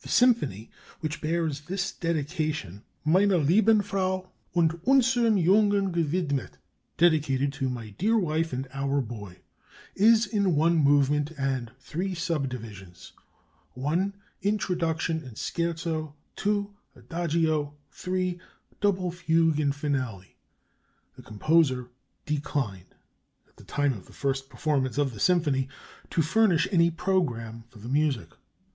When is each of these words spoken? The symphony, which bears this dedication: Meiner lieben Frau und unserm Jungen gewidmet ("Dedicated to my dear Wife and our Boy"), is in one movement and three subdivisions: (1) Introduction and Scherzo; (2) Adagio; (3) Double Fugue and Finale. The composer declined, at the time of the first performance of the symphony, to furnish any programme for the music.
The 0.00 0.08
symphony, 0.08 0.70
which 1.00 1.20
bears 1.20 1.60
this 1.60 1.92
dedication: 1.92 2.84
Meiner 3.04 3.36
lieben 3.36 3.82
Frau 3.82 4.32
und 4.54 4.82
unserm 4.86 5.36
Jungen 5.36 5.92
gewidmet 5.92 6.52
("Dedicated 6.96 7.52
to 7.52 7.68
my 7.68 7.90
dear 7.90 8.16
Wife 8.16 8.54
and 8.54 8.66
our 8.72 9.02
Boy"), 9.02 9.40
is 9.94 10.26
in 10.26 10.56
one 10.56 10.78
movement 10.78 11.32
and 11.36 11.70
three 11.80 12.14
subdivisions: 12.14 13.12
(1) 13.74 14.14
Introduction 14.40 15.22
and 15.22 15.36
Scherzo; 15.36 16.14
(2) 16.36 16.74
Adagio; 16.96 17.74
(3) 17.90 18.40
Double 18.80 19.10
Fugue 19.10 19.60
and 19.60 19.74
Finale. 19.76 20.38
The 21.14 21.22
composer 21.22 21.90
declined, 22.24 22.94
at 23.46 23.56
the 23.58 23.64
time 23.64 23.92
of 23.92 24.06
the 24.06 24.14
first 24.14 24.48
performance 24.48 24.96
of 24.96 25.12
the 25.12 25.20
symphony, 25.20 25.68
to 26.08 26.22
furnish 26.22 26.66
any 26.72 26.90
programme 26.90 27.64
for 27.68 27.80
the 27.80 27.90
music. 27.90 28.30